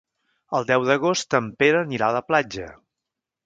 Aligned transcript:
El 0.59 0.65
deu 0.71 0.85
d'agost 0.87 1.37
en 1.41 1.51
Pere 1.61 1.85
anirà 1.85 2.11
a 2.11 2.19
la 2.19 2.25
platja. 2.33 2.75